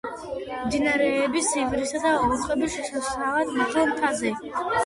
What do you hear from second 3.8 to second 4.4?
მთაზე.